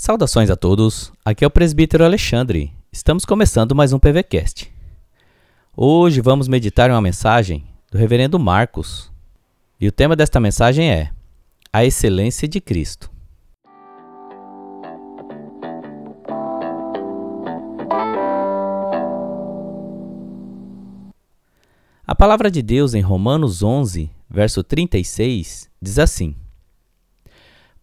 [0.00, 2.72] Saudações a todos, aqui é o presbítero Alexandre.
[2.92, 4.72] Estamos começando mais um PVCast.
[5.76, 9.10] Hoje vamos meditar uma mensagem do reverendo Marcos.
[9.80, 11.10] E o tema desta mensagem é
[11.72, 13.10] A Excelência de Cristo.
[22.06, 26.36] A palavra de Deus em Romanos 11, verso 36, diz assim: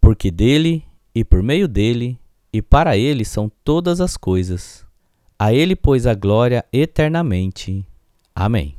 [0.00, 2.18] Porque dele e por meio dele
[2.52, 4.84] e para ele são todas as coisas.
[5.38, 7.84] A ele, pois, a glória eternamente.
[8.34, 8.76] Amém.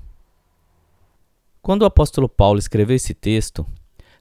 [1.61, 3.66] Quando o apóstolo Paulo escreveu esse texto,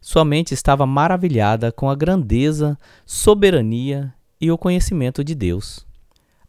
[0.01, 5.87] sua mente estava maravilhada com a grandeza, soberania e o conhecimento de Deus.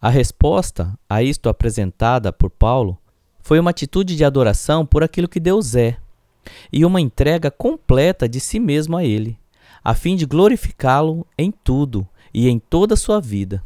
[0.02, 2.98] A resposta a isto apresentada por Paulo
[3.40, 5.98] foi uma atitude de adoração por aquilo que Deus é
[6.72, 9.38] e uma entrega completa de si mesmo a Ele
[9.86, 13.64] a fim de glorificá-lo em tudo e em toda a sua vida.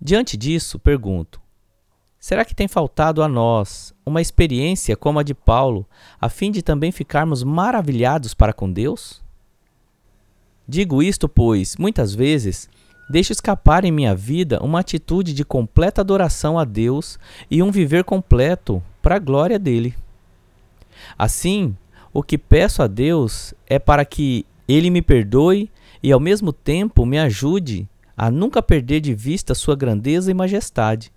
[0.00, 1.38] Diante disso, pergunto:
[2.18, 5.86] será que tem faltado a nós uma experiência como a de Paulo,
[6.18, 9.22] a fim de também ficarmos maravilhados para com Deus?
[10.66, 12.66] Digo isto, pois, muitas vezes,
[13.10, 17.18] deixo escapar em minha vida uma atitude de completa adoração a Deus
[17.50, 19.94] e um viver completo para a glória dele.
[21.18, 21.76] Assim,
[22.10, 25.70] o que peço a Deus é para que ele me perdoe
[26.02, 31.10] e ao mesmo tempo me ajude a nunca perder de vista sua grandeza e majestade,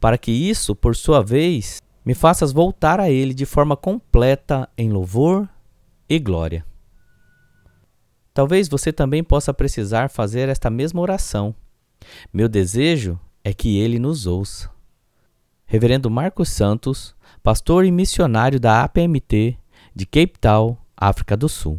[0.00, 4.90] para que isso, por sua vez, me faças voltar a Ele de forma completa em
[4.90, 5.48] louvor
[6.08, 6.64] e glória.
[8.32, 11.54] Talvez você também possa precisar fazer esta mesma oração.
[12.32, 14.70] Meu desejo é que Ele nos ouça.
[15.66, 19.58] Reverendo Marcos Santos, pastor e missionário da APMT
[19.94, 21.78] de Cape Town, África do Sul.